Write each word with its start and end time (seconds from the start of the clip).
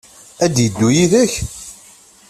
Ad 0.43 0.51
d-yeddu 0.53 0.89
yid-k? 0.95 1.33